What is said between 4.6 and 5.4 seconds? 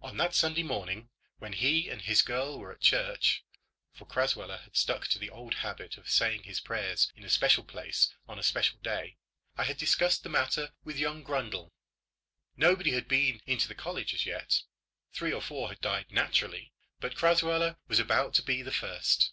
had stuck to the